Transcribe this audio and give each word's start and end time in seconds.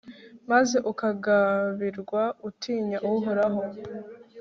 maze 0.51 0.77
ukagabirwa 0.91 2.23
utinya 2.47 2.97
uhoraho 3.11 3.61